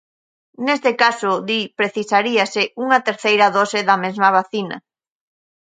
Neste 0.65 0.91
caso, 1.03 1.31
di, 1.49 1.59
precisaríase 1.79 2.61
unha 2.83 2.99
terceira 3.07 3.47
dose 3.57 3.79
da 3.89 3.95
mesma 4.03 4.29
vacina. 4.37 4.77